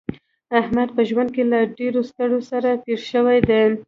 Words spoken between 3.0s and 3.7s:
شوی دی.